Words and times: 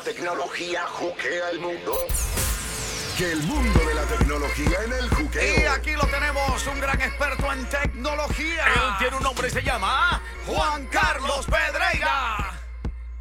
la 0.00 0.12
tecnología 0.12 0.86
juquea 0.86 1.50
el 1.50 1.60
mundo. 1.60 1.92
Que 3.18 3.32
el 3.32 3.42
mundo 3.42 3.80
de 3.80 3.94
la 3.94 4.04
tecnología 4.04 4.78
en 4.86 4.92
el 4.94 5.10
juqueo. 5.10 5.60
Y 5.60 5.66
aquí 5.66 5.92
lo 5.92 6.06
tenemos, 6.06 6.66
un 6.66 6.80
gran 6.80 7.00
experto 7.02 7.52
en 7.52 7.66
tecnología. 7.66 8.64
Él 8.66 8.92
tiene 8.98 9.16
un 9.18 9.22
nombre 9.22 9.48
y 9.48 9.50
se 9.50 9.62
llama 9.62 10.22
Juan 10.46 10.86
Carlos 10.86 11.46
Pedreira. 11.46 12.60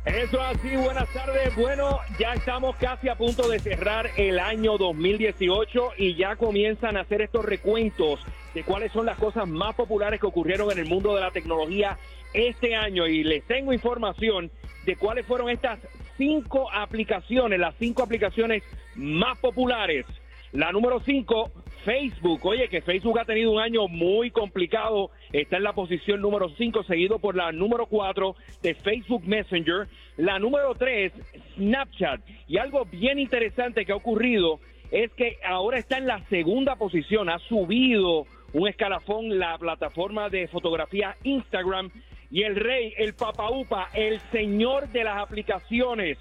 Eso 0.06 0.42
así, 0.42 0.76
buenas 0.78 1.10
tardes. 1.10 1.54
Bueno, 1.56 2.00
ya 2.18 2.34
estamos 2.34 2.78
casi 2.78 3.10
a 3.10 3.16
punto 3.16 3.50
de 3.50 3.60
cerrar 3.60 4.12
el 4.16 4.40
año 4.40 4.78
2018 4.78 5.92
y 5.98 6.16
ya 6.16 6.38
comienzan 6.38 6.96
a 6.96 7.02
hacer 7.02 7.22
estos 7.22 7.44
recuentos 7.44 8.22
de 8.54 8.64
cuáles 8.64 8.94
son 8.94 9.06
las 9.06 9.18
cosas 9.18 9.48
más 9.50 9.76
populares 9.76 10.22
que 10.22 10.28
ocurrieron 10.28 10.72
en 10.72 10.80
el 10.80 10.86
mundo 10.86 11.14
de 11.14 11.22
la 11.22 11.32
tecnología 11.32 11.98
este 12.34 12.74
año. 12.76 13.06
Y 13.06 13.26
les 13.26 13.44
tengo 13.46 13.74
información 13.74 14.50
de 14.86 14.96
cuáles 14.96 15.26
fueron 15.26 15.50
estas 15.50 15.80
cinco 16.20 16.70
aplicaciones, 16.72 17.58
las 17.58 17.74
cinco 17.80 18.04
aplicaciones 18.04 18.62
más 18.96 19.40
populares. 19.40 20.06
La 20.52 20.72
número 20.72 21.00
cinco, 21.06 21.52
Facebook. 21.86 22.46
Oye, 22.46 22.68
que 22.68 22.82
Facebook 22.82 23.20
ha 23.20 23.26
tenido 23.26 23.52
un 23.52 23.60
año 23.60 23.88
muy 23.88 24.32
complicado. 24.32 25.12
Está 25.32 25.58
en 25.58 25.64
la 25.64 25.74
posición 25.74 26.22
número 26.22 26.50
cinco, 26.58 26.84
seguido 26.84 27.20
por 27.20 27.36
la 27.36 27.52
número 27.52 27.86
cuatro 27.86 28.36
de 28.62 28.74
Facebook 28.74 29.24
Messenger. 29.26 29.88
La 30.18 30.40
número 30.40 30.76
tres, 30.76 31.14
Snapchat. 31.56 32.22
Y 32.48 32.58
algo 32.58 32.86
bien 32.86 33.20
interesante 33.20 33.86
que 33.86 33.92
ha 33.92 33.96
ocurrido 33.96 34.60
es 34.92 35.12
que 35.14 35.38
ahora 35.48 35.78
está 35.78 36.00
en 36.00 36.08
la 36.08 36.20
segunda 36.30 36.76
posición. 36.76 37.30
Ha 37.30 37.40
subido 37.40 38.26
un 38.52 38.68
escalafón 38.68 39.38
la 39.38 39.58
plataforma 39.58 40.30
de 40.30 40.48
fotografía 40.48 41.16
Instagram. 41.24 41.92
Y 42.32 42.44
el 42.44 42.56
rey, 42.56 42.94
el 42.98 43.14
papaupa, 43.14 43.90
el 43.94 44.20
señor 44.32 44.90
de 44.90 45.04
las 45.04 45.18
aplicaciones, 45.18 46.18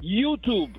YouTube 0.00 0.72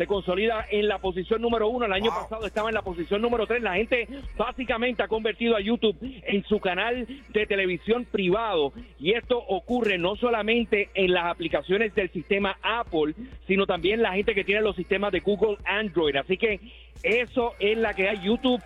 se 0.00 0.06
consolida 0.06 0.64
en 0.70 0.88
la 0.88 0.98
posición 0.98 1.42
número 1.42 1.68
uno. 1.68 1.84
El 1.84 1.92
año 1.92 2.10
pasado 2.10 2.46
estaba 2.46 2.70
en 2.70 2.74
la 2.74 2.80
posición 2.80 3.20
número 3.20 3.46
tres. 3.46 3.62
La 3.62 3.74
gente 3.74 4.08
básicamente 4.34 5.02
ha 5.02 5.08
convertido 5.08 5.56
a 5.56 5.60
YouTube 5.60 5.94
en 6.00 6.42
su 6.44 6.58
canal 6.58 7.06
de 7.28 7.46
televisión 7.46 8.06
privado. 8.06 8.72
Y 8.98 9.12
esto 9.12 9.36
ocurre 9.36 9.98
no 9.98 10.16
solamente 10.16 10.88
en 10.94 11.12
las 11.12 11.26
aplicaciones 11.26 11.94
del 11.94 12.10
sistema 12.12 12.56
Apple, 12.62 13.14
sino 13.46 13.66
también 13.66 14.00
la 14.00 14.14
gente 14.14 14.34
que 14.34 14.42
tiene 14.42 14.62
los 14.62 14.74
sistemas 14.74 15.12
de 15.12 15.20
Google 15.20 15.58
Android. 15.66 16.16
Así 16.16 16.38
que 16.38 16.60
eso 17.02 17.52
es 17.58 17.76
la 17.76 17.92
que 17.92 18.08
hay. 18.08 18.22
YouTube, 18.22 18.62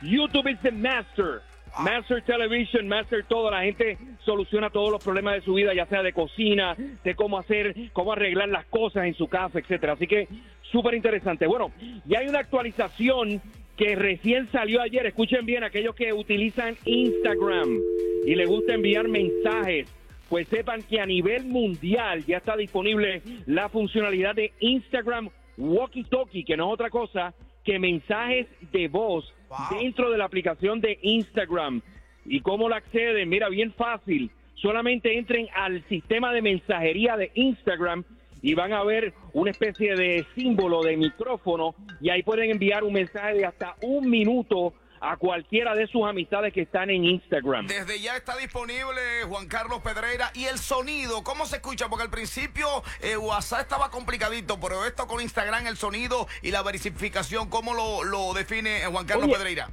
YouTube 0.00 0.48
is 0.48 0.60
the 0.60 0.70
master. 0.70 1.42
Master 1.78 2.22
Television, 2.22 2.86
Master 2.86 3.24
todo, 3.24 3.50
la 3.50 3.62
gente 3.62 3.96
soluciona 4.24 4.70
todos 4.70 4.90
los 4.90 5.02
problemas 5.02 5.34
de 5.34 5.40
su 5.42 5.54
vida, 5.54 5.74
ya 5.74 5.86
sea 5.86 6.02
de 6.02 6.12
cocina, 6.12 6.76
de 7.02 7.14
cómo 7.14 7.38
hacer, 7.38 7.74
cómo 7.92 8.12
arreglar 8.12 8.48
las 8.48 8.66
cosas 8.66 9.06
en 9.06 9.14
su 9.14 9.28
casa, 9.28 9.58
etcétera. 9.58 9.94
Así 9.94 10.06
que 10.06 10.28
súper 10.70 10.94
interesante. 10.94 11.46
Bueno, 11.46 11.72
y 12.06 12.14
hay 12.14 12.28
una 12.28 12.40
actualización 12.40 13.40
que 13.76 13.96
recién 13.96 14.50
salió 14.52 14.82
ayer. 14.82 15.06
Escuchen 15.06 15.46
bien, 15.46 15.64
aquellos 15.64 15.94
que 15.94 16.12
utilizan 16.12 16.76
Instagram 16.84 17.78
y 18.26 18.34
les 18.34 18.48
gusta 18.48 18.74
enviar 18.74 19.08
mensajes, 19.08 19.88
pues 20.28 20.48
sepan 20.48 20.82
que 20.82 21.00
a 21.00 21.06
nivel 21.06 21.46
mundial 21.46 22.24
ya 22.26 22.38
está 22.38 22.56
disponible 22.56 23.22
la 23.46 23.68
funcionalidad 23.68 24.34
de 24.34 24.52
Instagram 24.60 25.30
Walkie 25.56 26.04
Talkie, 26.04 26.44
que 26.44 26.56
no 26.56 26.68
es 26.68 26.74
otra 26.74 26.90
cosa 26.90 27.34
que 27.64 27.78
mensajes 27.78 28.46
de 28.72 28.88
voz 28.88 29.32
dentro 29.70 30.10
de 30.10 30.18
la 30.18 30.24
aplicación 30.24 30.80
de 30.80 30.98
Instagram. 31.02 31.82
¿Y 32.24 32.40
cómo 32.40 32.68
la 32.68 32.76
acceden? 32.76 33.28
Mira, 33.28 33.48
bien 33.48 33.72
fácil. 33.72 34.30
Solamente 34.54 35.16
entren 35.18 35.48
al 35.54 35.82
sistema 35.88 36.32
de 36.32 36.42
mensajería 36.42 37.16
de 37.16 37.30
Instagram 37.34 38.04
y 38.42 38.54
van 38.54 38.72
a 38.72 38.82
ver 38.82 39.14
una 39.32 39.50
especie 39.50 39.94
de 39.94 40.26
símbolo 40.34 40.82
de 40.82 40.96
micrófono 40.96 41.74
y 42.00 42.10
ahí 42.10 42.22
pueden 42.22 42.50
enviar 42.50 42.84
un 42.84 42.92
mensaje 42.92 43.34
de 43.34 43.46
hasta 43.46 43.76
un 43.82 44.10
minuto 44.10 44.74
a 45.02 45.16
cualquiera 45.16 45.74
de 45.74 45.86
sus 45.88 46.06
amistades 46.06 46.54
que 46.54 46.62
están 46.62 46.88
en 46.88 47.04
Instagram. 47.04 47.66
Desde 47.66 48.00
ya 48.00 48.16
está 48.16 48.36
disponible 48.36 49.24
Juan 49.28 49.48
Carlos 49.48 49.80
Pedreira 49.82 50.30
y 50.34 50.44
el 50.44 50.58
sonido, 50.58 51.24
¿cómo 51.24 51.44
se 51.44 51.56
escucha? 51.56 51.88
Porque 51.88 52.04
al 52.04 52.10
principio 52.10 52.66
eh, 53.00 53.16
WhatsApp 53.16 53.62
estaba 53.62 53.90
complicadito, 53.90 54.60
pero 54.60 54.86
esto 54.86 55.08
con 55.08 55.20
Instagram, 55.20 55.66
el 55.66 55.76
sonido 55.76 56.28
y 56.40 56.52
la 56.52 56.62
verificación, 56.62 57.50
¿cómo 57.50 57.74
lo, 57.74 58.04
lo 58.04 58.32
define 58.32 58.86
Juan 58.86 59.04
Carlos 59.04 59.26
Oye, 59.26 59.34
Pedreira? 59.34 59.70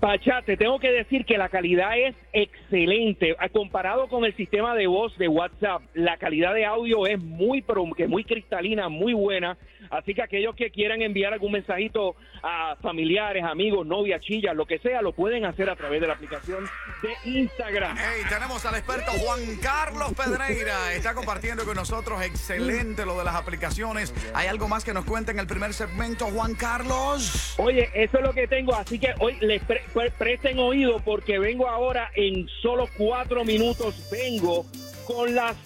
Pacha, 0.00 0.40
te 0.46 0.56
tengo 0.56 0.78
que 0.80 0.90
decir 0.90 1.26
que 1.26 1.36
la 1.36 1.50
calidad 1.50 1.98
es 1.98 2.16
excelente. 2.32 3.36
Ah, 3.38 3.50
Comparado 3.50 4.08
con 4.08 4.24
el 4.24 4.34
sistema 4.34 4.74
de 4.74 4.86
voz 4.86 5.16
de 5.18 5.28
WhatsApp, 5.28 5.82
la 5.92 6.16
calidad 6.16 6.54
de 6.54 6.64
audio 6.64 7.06
es 7.06 7.18
muy, 7.20 7.60
pero 7.60 7.84
que 7.94 8.06
muy 8.08 8.24
cristalina, 8.24 8.88
muy 8.88 9.12
buena. 9.12 9.58
Así 9.90 10.14
que 10.14 10.22
aquellos 10.22 10.54
que 10.56 10.70
quieran 10.70 11.02
enviar 11.02 11.32
algún 11.34 11.52
mensajito 11.52 12.14
a 12.42 12.76
familiares, 12.80 13.44
amigos, 13.44 13.86
novias, 13.86 14.22
chillas, 14.22 14.54
lo 14.56 14.64
que 14.64 14.78
sea, 14.78 15.02
lo 15.02 15.12
pueden 15.12 15.44
hacer 15.44 15.68
a 15.68 15.76
través 15.76 16.00
de 16.00 16.06
la 16.06 16.14
aplicación 16.14 16.64
de 17.02 17.30
Instagram. 17.30 17.96
Hey, 17.98 18.22
tenemos 18.28 18.64
al 18.64 18.76
experto 18.76 19.10
Juan 19.12 19.40
Carlos 19.62 20.12
Pedreira. 20.14 20.94
Está 20.94 21.12
compartiendo 21.14 21.64
con 21.64 21.74
nosotros. 21.76 22.22
Excelente 22.22 23.04
lo 23.04 23.18
de 23.18 23.24
las 23.24 23.34
aplicaciones. 23.34 24.14
¿Hay 24.34 24.46
algo 24.48 24.66
más 24.68 24.84
que 24.84 24.94
nos 24.94 25.04
cuente 25.04 25.32
en 25.32 25.38
el 25.40 25.46
primer 25.46 25.74
segmento, 25.74 26.26
Juan 26.26 26.54
Carlos? 26.54 27.54
Oye, 27.58 27.90
eso 27.94 28.18
es 28.18 28.24
lo 28.24 28.32
que 28.32 28.46
tengo, 28.48 28.74
así 28.74 28.98
que 28.98 29.12
hoy 29.18 29.36
les 29.40 29.62
pre- 29.64 29.82
presten 29.90 30.58
oído 30.58 31.00
porque 31.04 31.38
vengo 31.38 31.68
ahora 31.68 32.10
en 32.14 32.48
solo 32.62 32.88
cuatro 32.96 33.44
minutos, 33.44 33.94
vengo 34.10 34.64
con 35.06 35.34
las 35.34 35.56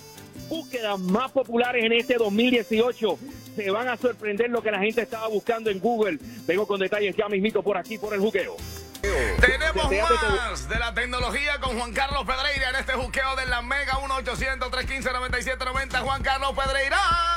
búsquedas 0.49 0.99
más 0.99 1.31
populares 1.33 1.85
en 1.85 1.93
este 1.93 2.15
2018. 2.15 3.19
Se 3.57 3.71
van 3.71 3.89
a 3.89 3.97
sorprender 3.97 4.51
lo 4.51 4.63
que 4.63 4.71
la 4.71 4.81
gente 4.81 5.03
estaba 5.03 5.29
buscando 5.29 5.71
en 5.71 5.79
Google. 5.79 6.19
Vengo 6.47 6.67
con 6.67 6.81
detalles 6.81 7.15
ya 7.17 7.29
mismito 7.29 7.63
por 7.63 7.77
aquí, 7.77 7.99
por 7.99 8.15
el 8.15 8.21
juqueo. 8.21 8.57
Tenemos 9.41 9.85
más 9.85 10.69
de 10.69 10.79
la 10.79 10.95
tecnología 10.95 11.59
con 11.61 11.79
Juan 11.79 11.93
Carlos 11.93 12.25
Pedreira 12.25 12.71
en 12.71 12.77
este 12.77 12.95
juqueo 12.95 13.37
de 13.37 13.45
la 13.47 13.61
Mega 13.63 13.95
1-800-315-9790. 13.95 16.01
Juan 16.01 16.23
Carlos 16.23 16.53
Pedreira. 16.53 17.34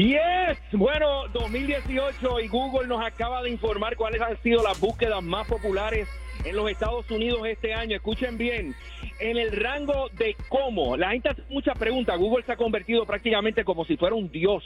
Yes, 0.00 0.56
bueno, 0.72 1.28
2018 1.34 2.40
y 2.40 2.48
Google 2.48 2.88
nos 2.88 3.04
acaba 3.04 3.42
de 3.42 3.50
informar 3.50 3.96
cuáles 3.96 4.22
han 4.22 4.40
sido 4.42 4.62
las 4.62 4.80
búsquedas 4.80 5.22
más 5.22 5.46
populares 5.46 6.08
en 6.42 6.56
los 6.56 6.70
Estados 6.70 7.10
Unidos 7.10 7.42
este 7.46 7.74
año. 7.74 7.96
Escuchen 7.96 8.38
bien, 8.38 8.74
en 9.18 9.36
el 9.36 9.52
rango 9.52 10.08
de 10.14 10.36
cómo, 10.48 10.96
la 10.96 11.10
gente 11.10 11.28
hace 11.28 11.42
muchas 11.50 11.76
preguntas. 11.76 12.18
Google 12.18 12.42
se 12.46 12.52
ha 12.52 12.56
convertido 12.56 13.04
prácticamente 13.04 13.62
como 13.62 13.84
si 13.84 13.98
fuera 13.98 14.14
un 14.14 14.32
dios, 14.32 14.64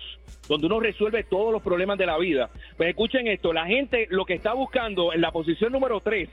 donde 0.49 0.69
uno 0.69 0.79
resuelve 0.79 1.25
todos 1.25 1.53
los 1.53 1.63
problemas 1.63 1.99
de 1.99 2.07
la 2.07 2.17
vida. 2.17 2.51
Pues 2.77 2.91
escuchen 2.91 3.27
esto, 3.27 3.53
la 3.53 3.67
gente 3.67 4.07
lo 4.11 4.27
que 4.27 4.35
está 4.35 4.53
buscando 4.53 5.13
en 5.13 5.21
la 5.21 5.33
posición 5.33 5.73
número 5.73 5.99
3, 5.99 6.29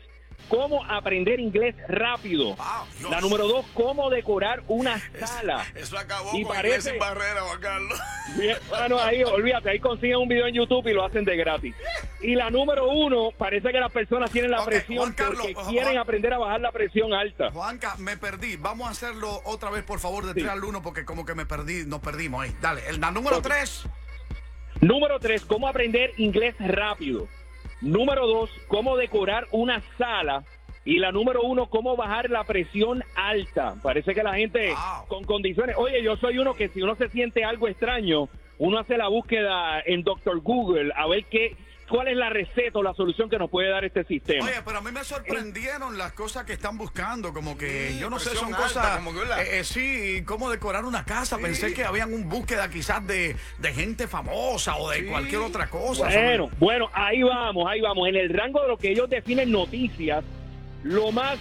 cómo 0.48 0.84
aprender 0.86 1.40
inglés 1.40 1.76
rápido. 1.88 2.56
Wow. 2.56 3.10
La 3.12 3.22
número 3.22 3.48
2, 3.48 3.66
cómo 3.74 4.10
decorar 4.10 4.64
una 4.68 5.02
sala. 5.20 5.66
Eso 5.76 5.98
acabó 5.98 6.38
Y 6.38 6.44
con 6.44 6.56
parece- 6.56 6.92
sin 6.92 7.00
barrera, 7.00 7.42
Juan 7.42 7.60
Carlos. 7.62 8.00
Bien, 8.38 8.58
bueno, 8.70 9.00
ahí, 9.00 9.24
olvídate, 9.24 9.70
ahí 9.72 9.80
consiguen 9.80 10.18
un 10.18 10.28
video 10.28 10.48
en 10.48 10.54
YouTube 10.56 10.88
y 10.88 10.94
lo 10.94 11.04
hacen 11.06 11.26
de 11.26 11.36
gratis. 11.36 11.76
Y 12.22 12.36
la 12.36 12.50
número 12.50 12.88
uno, 12.90 13.32
parece 13.38 13.72
que 13.72 13.80
las 13.80 13.92
personas 13.92 14.32
tienen 14.32 14.52
la 14.52 14.62
Ok, 14.62 14.68
presión 14.68 14.98
Juan 15.00 15.14
Carlos, 15.14 15.38
porque 15.42 15.54
Juan- 15.56 15.68
quieren 15.70 15.98
aprender 15.98 16.34
a 16.34 16.38
bajar 16.38 16.62
la 16.62 16.72
presión 16.72 17.14
alta. 17.14 17.52
Juanca, 17.52 17.96
me 17.98 18.18
perdí. 18.18 18.56
Vamos 18.58 18.88
a 18.88 18.92
hacerlo 18.92 19.42
otra 19.46 19.70
vez, 19.70 19.84
por 19.84 20.00
favor, 20.00 20.26
de 20.26 20.34
Sí. 20.34 20.40
3 20.42 20.50
al 20.52 20.64
1, 20.64 20.82
porque 20.82 21.04
como 21.06 21.26
que 21.26 21.36
me 21.36 21.46
perdí, 21.46 21.86
nos 21.86 22.00
perdimos 22.00 22.44
ahí. 22.44 22.56
Dale, 22.62 22.82
el 22.88 23.02
la 23.02 23.12
número. 23.12 23.42
3. 23.42 23.86
Número 24.80 25.20
tres, 25.20 25.46
cómo 25.46 25.68
aprender 25.68 26.12
inglés 26.18 26.56
rápido. 26.60 27.28
Número 27.82 28.28
dos, 28.28 28.50
cómo 28.68 28.96
decorar 28.98 29.48
una 29.52 29.82
sala. 29.98 30.44
Y 30.84 30.98
la 30.98 31.12
número 31.12 31.42
uno, 31.44 31.68
cómo 31.68 31.96
bajar 31.96 32.30
la 32.32 32.44
presión 32.44 33.04
alta. 33.16 33.76
Parece 33.84 34.16
que 34.16 34.24
la 34.24 34.34
gente 34.34 34.70
Wow. 34.70 35.08
con 35.08 35.24
condiciones. 35.26 35.76
Oye, 35.78 36.02
yo 36.02 36.16
soy 36.18 36.40
uno 36.40 36.56
que 36.56 36.70
si 36.70 36.82
uno 36.82 36.96
se 36.96 37.10
siente 37.10 37.44
algo 37.44 37.68
extraño, 37.68 38.30
uno 38.58 38.80
hace 38.80 38.98
la 38.98 39.08
búsqueda 39.08 39.80
en 39.86 40.02
Doctor 40.04 40.40
Google 40.42 40.92
a 40.96 41.08
ver 41.08 41.26
qué, 41.26 41.56
cuál 41.92 42.08
es 42.08 42.16
la 42.18 42.30
receta 42.30 42.80
o 42.80 42.84
la 42.84 42.94
solución 42.94 43.30
que 43.30 43.38
nos 43.38 43.50
puede 43.50 43.70
dar 43.70 43.84
este 43.86 44.04
sistema. 44.06 44.46
Oye, 44.46 44.56
pero 44.66 44.78
a 44.78 44.82
mí 44.82 44.92
me 44.92 45.04
sorprendieron 45.04 45.98
las 45.98 46.14
cosas 46.14 46.46
que 46.46 46.54
están 46.54 46.78
buscando, 46.78 47.34
como 47.34 47.58
que 47.58 47.90
Sí, 47.92 48.00
yo 48.00 48.10
no 48.10 48.18
sé, 48.18 48.30
son 48.36 48.46
alta, 48.54 48.58
cosas, 48.58 48.98
como 48.98 49.14
que, 49.14 49.20
¿verdad? 49.20 49.42
eh, 49.44 49.60
eh, 49.60 49.64
sí, 49.64 50.24
cómo 50.26 50.50
decorar 50.50 50.86
una 50.86 51.04
casa. 51.06 51.38
Pensé 51.38 51.74
que 51.74 51.84
habían 51.84 52.14
un 52.14 52.30
búsqueda 52.30 52.70
quizás 52.70 53.06
de, 53.06 53.36
de 53.60 53.74
gente 53.74 54.08
famosa 54.08 54.78
o 54.78 54.90
de 54.90 55.02
Sí. 55.02 55.06
cualquier 55.08 55.42
otra 55.42 55.70
cosa. 55.70 56.06
Bueno, 56.06 56.50
bueno, 56.60 56.90
ahí 56.94 57.22
vamos, 57.22 57.68
ahí 57.70 57.82
vamos. 57.82 58.08
En 58.08 58.16
el 58.16 58.30
rango 58.34 58.62
de 58.62 58.70
lo 58.70 58.78
que 58.78 58.90
ellos 58.92 59.10
definen 59.10 59.52
noticias, 59.52 60.24
lo 60.84 61.12
más, 61.12 61.38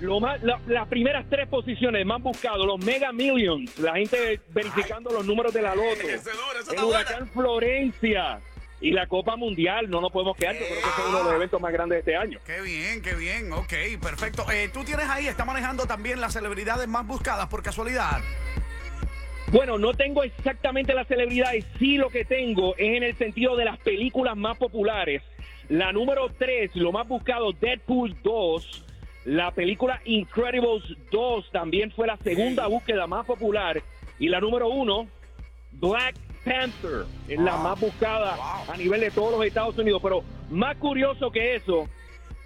lo 0.00 0.20
más, 0.20 0.42
la- 0.42 0.60
las 0.66 0.88
primeras 0.88 1.24
tres 1.30 1.48
posiciones 1.48 2.04
más 2.06 2.20
buscados, 2.22 2.66
los 2.66 2.78
Mega 2.84 3.12
Millions, 3.12 3.78
la 3.78 3.94
gente 3.94 4.40
verificando 4.50 5.10
los 5.10 5.24
números 5.26 5.52
de 5.54 5.62
la 5.62 5.74
loto, 5.74 6.00
Ese 6.02 6.30
duro, 6.30 6.52
esa 6.60 6.70
el 6.72 6.76
está 6.76 6.84
huracán 6.84 7.28
Florencia 7.30 8.40
y 8.80 8.92
la 8.92 9.06
Copa 9.06 9.36
Mundial. 9.36 9.88
No 9.90 10.00
nos 10.00 10.10
podemos 10.12 10.36
quedar, 10.36 10.54
yo 10.54 10.66
creo 10.66 10.80
que 10.80 10.88
es 10.88 11.08
uno 11.08 11.18
de 11.18 11.24
los 11.24 11.32
eventos 11.34 11.60
más 11.60 11.72
grandes 11.72 11.96
de 11.96 11.98
este 12.00 12.16
año. 12.16 12.38
Qué 12.44 12.60
bien, 12.60 13.02
qué 13.02 13.14
bien, 13.14 13.52
ok, 13.52 13.72
perfecto. 14.00 14.50
Eh, 14.50 14.70
Tú 14.72 14.84
tienes 14.84 15.08
ahí, 15.08 15.26
está 15.26 15.44
manejando 15.44 15.86
también 15.86 16.20
las 16.20 16.32
celebridades 16.32 16.88
más 16.88 17.06
buscadas 17.06 17.46
por 17.48 17.62
casualidad. 17.62 18.20
Bueno, 19.52 19.78
no 19.78 19.94
tengo 19.94 20.22
exactamente 20.22 20.94
las 20.94 21.08
celebridades, 21.08 21.66
sí 21.78 21.96
lo 21.96 22.08
que 22.08 22.24
tengo 22.24 22.74
es 22.76 22.96
en 22.96 23.02
el 23.02 23.16
sentido 23.16 23.56
de 23.56 23.64
las 23.64 23.78
películas 23.78 24.36
más 24.36 24.56
populares. 24.56 25.22
La 25.68 25.92
número 25.92 26.28
3, 26.36 26.74
lo 26.76 26.92
más 26.92 27.06
buscado, 27.08 27.52
Deadpool 27.52 28.16
2. 28.22 28.84
La 29.24 29.50
película 29.50 30.00
Incredibles 30.04 30.82
2 31.10 31.50
también 31.52 31.90
fue 31.90 32.06
la 32.06 32.16
segunda 32.18 32.66
búsqueda 32.68 33.06
más 33.06 33.26
popular. 33.26 33.82
Y 34.18 34.28
la 34.28 34.40
número 34.40 34.68
1, 34.68 35.08
Black 35.72 36.14
Panther, 36.44 37.04
es 37.28 37.38
la 37.38 37.54
Wow. 37.54 37.62
más 37.64 37.80
buscada 37.80 38.36
Wow. 38.36 38.74
a 38.74 38.76
nivel 38.76 39.00
de 39.00 39.10
todos 39.10 39.32
los 39.32 39.44
Estados 39.46 39.76
Unidos. 39.78 40.00
Pero 40.02 40.22
más 40.50 40.76
curioso 40.76 41.30
que 41.30 41.56
eso, 41.56 41.88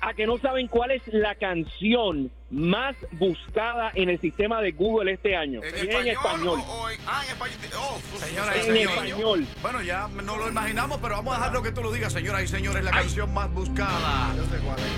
a 0.01 0.13
que 0.13 0.27
no 0.27 0.37
saben 0.39 0.69
cuál 0.69 0.91
es 0.91 1.03
la 1.07 1.35
canción 1.35 2.31
más 2.51 2.95
buscada 3.13 3.91
en 3.95 4.11
el 4.11 4.21
sistema 4.21 4.61
de 4.61 4.73
Google 4.73 5.13
este 5.13 5.35
año. 5.35 5.61
¿En 5.63 5.75
español? 5.75 6.01
en 6.03 6.09
español. 6.09 6.61
o- 6.61 6.83
o 6.83 6.91
en- 6.91 7.01
ah, 7.07 7.23
en 7.25 7.31
español. 7.33 7.57
Oh, 7.79 7.99
Señoras 8.19 8.55
y 8.55 8.59
En 8.59 8.65
señores. 8.67 8.91
español. 8.91 9.47
Bueno, 9.63 9.83
ya 9.83 10.09
no 10.09 10.37
lo 10.37 10.49
imaginamos, 10.49 10.99
pero 11.01 11.17
vamos 11.17 11.35
a 11.35 11.39
dejar 11.39 11.53
lo 11.55 11.63
que 11.63 11.73
tú 11.73 11.83
lo 11.83 11.91
digas, 11.91 12.13
señoras 12.13 12.43
y 12.45 12.49
señores. 12.49 12.85
La 12.85 12.91
canción 12.91 13.33
más 13.33 13.51
buscada 13.53 14.35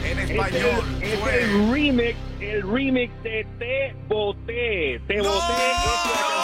en 0.05 0.19
Es 0.19 0.31
español 0.31 0.85
el, 1.01 1.09
es 1.13 1.19
fue. 1.21 1.43
el 1.45 1.73
remix, 1.73 2.17
el 2.41 2.63
remix 2.71 3.23
de 3.23 3.47
Te 3.59 3.95
Boté. 4.09 5.01
Te 5.07 5.17
¡No! 5.19 5.23
Boté 5.25 5.53
es 5.53 5.79
la 5.79 6.36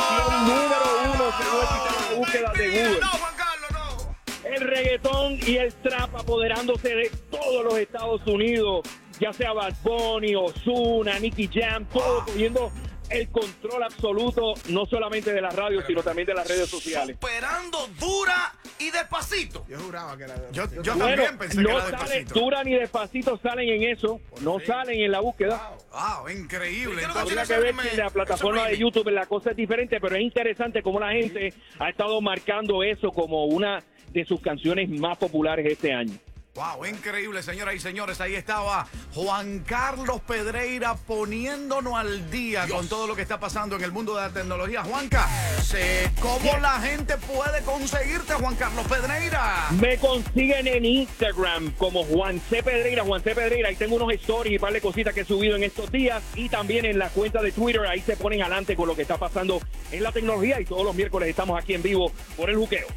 búsqueda 2.16 2.52
de 2.52 2.68
Google. 2.68 3.00
No, 3.00 3.08
Juan 3.08 3.34
Carlos, 3.36 3.70
no. 3.72 4.48
El 4.48 4.60
reggaetón 4.60 5.38
y 5.46 5.56
el 5.56 5.74
trap 5.74 6.16
apoderándose 6.16 6.94
de 6.94 7.10
todos 7.30 7.64
los 7.64 7.78
Estados 7.78 8.20
Unidos, 8.26 8.86
ya 9.18 9.32
sea 9.32 9.52
Bad 9.52 9.74
Bunny, 9.82 10.34
Ozuna, 10.34 11.18
Nicky 11.18 11.48
Jam, 11.52 11.84
todos 11.86 12.24
cogiendo 12.24 12.70
el 13.12 13.28
control 13.30 13.82
absoluto, 13.82 14.54
no 14.68 14.86
solamente 14.86 15.32
de 15.32 15.40
la 15.40 15.50
radio, 15.50 15.82
sino 15.86 16.02
también 16.02 16.26
de 16.26 16.34
las 16.34 16.46
redes 16.48 16.68
sociales. 16.68 17.16
Superando 17.20 17.86
dura 17.98 18.54
y 18.78 18.90
despacito. 18.90 19.64
Yo 19.68 19.78
juraba 19.78 20.16
que 20.16 20.24
era. 20.24 20.34
Yo, 20.52 20.64
yo 20.82 20.94
Bueno, 20.94 21.06
también 21.08 21.38
pensé 21.38 21.56
que 21.56 21.62
no 21.62 21.70
era 21.70 21.80
sale, 21.82 21.96
despacito. 22.14 22.40
dura 22.40 22.64
ni 22.64 22.74
despacito 22.74 23.38
salen 23.42 23.68
en 23.68 23.82
eso, 23.90 24.20
no 24.40 24.58
salen 24.60 25.00
en 25.00 25.10
la 25.12 25.20
búsqueda. 25.20 25.72
Wow, 25.92 26.28
increíble. 26.28 26.94
¿Y 26.94 26.96
qué 26.96 27.02
no 27.02 27.08
Entonces, 27.08 27.22
Habría 27.38 27.42
ese 27.42 27.54
que 27.54 27.60
ver 27.60 27.74
en 27.92 27.98
la 27.98 28.10
plataforma 28.10 28.66
de. 28.68 28.78
YouTube 28.78 29.08
la 29.10 29.26
cosa 29.26 29.50
es 29.50 29.56
diferente, 29.56 30.00
pero 30.00 30.16
es 30.16 30.22
interesante 30.22 30.82
cómo 30.82 30.98
la 30.98 31.12
gente 31.12 31.52
ha 31.78 31.88
estado 31.90 32.20
marcando 32.20 32.82
eso 32.82 33.10
como 33.10 33.44
una 33.46 33.82
de 34.10 34.24
sus 34.24 34.40
canciones 34.40 34.88
más 34.88 35.16
populares 35.18 35.64
este 35.66 35.92
año. 35.92 36.14
Wow, 36.54 36.84
increíble, 36.84 37.42
señoras 37.42 37.74
y 37.74 37.80
señores. 37.80 38.20
Ahí 38.20 38.34
estaba 38.34 38.86
Juan 39.14 39.60
Carlos 39.60 40.20
Pedreira 40.20 40.94
poniéndonos 40.96 41.94
al 41.94 42.30
día 42.30 42.68
con 42.68 42.88
todo 42.88 43.06
lo 43.06 43.16
que 43.16 43.22
está 43.22 43.40
pasando 43.40 43.76
en 43.76 43.84
el 43.84 43.90
mundo 43.90 44.14
de 44.14 44.20
la 44.20 44.28
tecnología. 44.28 44.82
Juanca, 44.82 45.26
sé 45.62 46.10
¿cómo 46.20 46.54
la 46.58 46.78
gente 46.80 47.16
puede 47.16 47.62
conseguirte, 47.62 48.34
Juan 48.34 48.54
Carlos 48.56 48.86
Pedreira? 48.86 49.68
Me 49.80 49.96
consiguen 49.96 50.66
en 50.66 50.84
Instagram 50.84 51.72
como 51.78 52.04
Juan 52.04 52.38
C. 52.50 52.62
Pedreira, 52.62 53.02
Juan 53.02 53.22
C. 53.22 53.34
Pedreira. 53.34 53.70
Ahí 53.70 53.76
tengo 53.76 53.96
unos 53.96 54.12
stories 54.12 54.52
y 54.52 54.56
un 54.56 54.60
par 54.60 54.74
de 54.74 54.82
cositas 54.82 55.14
que 55.14 55.22
he 55.22 55.24
subido 55.24 55.56
en 55.56 55.62
estos 55.62 55.90
días. 55.90 56.22
Y 56.34 56.50
también 56.50 56.84
en 56.84 56.98
la 56.98 57.08
cuenta 57.08 57.40
de 57.40 57.52
Twitter, 57.52 57.80
ahí 57.86 58.02
se 58.02 58.18
ponen 58.18 58.42
adelante 58.42 58.76
con 58.76 58.88
lo 58.88 58.94
que 58.94 59.00
está 59.00 59.16
pasando 59.16 59.58
en 59.90 60.02
la 60.02 60.12
tecnología. 60.12 60.60
Y 60.60 60.66
todos 60.66 60.84
los 60.84 60.94
miércoles 60.94 61.30
estamos 61.30 61.58
aquí 61.58 61.72
en 61.72 61.82
vivo 61.82 62.12
por 62.36 62.50
el 62.50 62.56
juqueo. 62.56 62.88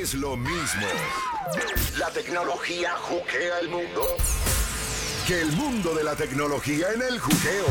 Es 0.00 0.14
lo 0.14 0.34
mismo. 0.34 0.86
La 1.98 2.08
tecnología 2.08 2.96
juquea 2.96 3.58
el 3.60 3.68
mundo. 3.68 4.02
Que 5.26 5.42
el 5.42 5.52
mundo 5.52 5.94
de 5.94 6.02
la 6.02 6.16
tecnología 6.16 6.86
en 6.94 7.02
el 7.02 7.18
juqueo. 7.18 7.66